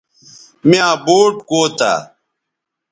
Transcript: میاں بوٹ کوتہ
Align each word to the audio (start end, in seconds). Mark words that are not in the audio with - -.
میاں 0.69 0.93
بوٹ 1.05 1.33
کوتہ 1.49 1.93